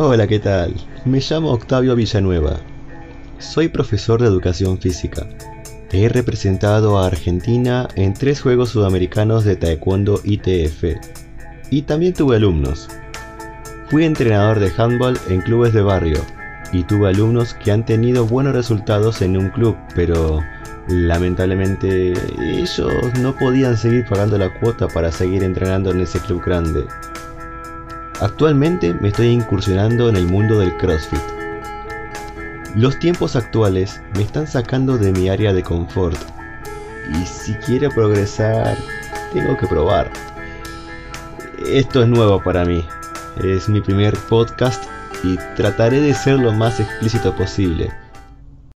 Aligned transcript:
Hola, 0.00 0.28
¿qué 0.28 0.38
tal? 0.38 0.74
Me 1.04 1.18
llamo 1.18 1.50
Octavio 1.50 1.96
Villanueva. 1.96 2.60
Soy 3.38 3.66
profesor 3.66 4.22
de 4.22 4.28
educación 4.28 4.78
física. 4.78 5.26
He 5.90 6.08
representado 6.08 7.00
a 7.00 7.08
Argentina 7.08 7.88
en 7.96 8.14
tres 8.14 8.40
Juegos 8.40 8.68
Sudamericanos 8.68 9.42
de 9.42 9.56
Taekwondo 9.56 10.20
ITF. 10.22 10.84
Y 11.70 11.82
también 11.82 12.14
tuve 12.14 12.36
alumnos. 12.36 12.86
Fui 13.88 14.04
entrenador 14.04 14.60
de 14.60 14.70
handball 14.78 15.18
en 15.30 15.40
clubes 15.40 15.72
de 15.72 15.82
barrio 15.82 16.20
y 16.72 16.84
tuve 16.84 17.08
alumnos 17.08 17.54
que 17.54 17.72
han 17.72 17.84
tenido 17.84 18.24
buenos 18.24 18.52
resultados 18.52 19.20
en 19.20 19.36
un 19.36 19.48
club, 19.48 19.76
pero 19.96 20.38
lamentablemente 20.86 22.12
ellos 22.40 22.92
no 23.20 23.34
podían 23.34 23.76
seguir 23.76 24.06
pagando 24.06 24.38
la 24.38 24.60
cuota 24.60 24.86
para 24.86 25.10
seguir 25.10 25.42
entrenando 25.42 25.90
en 25.90 26.02
ese 26.02 26.20
club 26.20 26.40
grande. 26.44 26.84
Actualmente 28.20 28.94
me 28.94 29.08
estoy 29.08 29.28
incursionando 29.28 30.08
en 30.08 30.16
el 30.16 30.26
mundo 30.26 30.58
del 30.58 30.76
CrossFit. 30.76 31.20
Los 32.74 32.98
tiempos 32.98 33.36
actuales 33.36 34.02
me 34.14 34.22
están 34.22 34.46
sacando 34.46 34.98
de 34.98 35.12
mi 35.12 35.28
área 35.28 35.52
de 35.52 35.62
confort 35.62 36.18
y 37.12 37.24
si 37.24 37.54
quiero 37.54 37.90
progresar 37.90 38.76
tengo 39.32 39.56
que 39.56 39.68
probar. 39.68 40.10
Esto 41.66 42.02
es 42.02 42.08
nuevo 42.08 42.42
para 42.42 42.64
mí, 42.64 42.84
es 43.44 43.68
mi 43.68 43.80
primer 43.80 44.16
podcast 44.28 44.82
y 45.22 45.36
trataré 45.56 46.00
de 46.00 46.14
ser 46.14 46.40
lo 46.40 46.52
más 46.52 46.80
explícito 46.80 47.34
posible 47.36 47.92